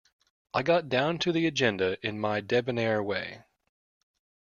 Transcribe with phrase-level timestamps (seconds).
[0.55, 3.43] I got down to the agenda in my debonair way.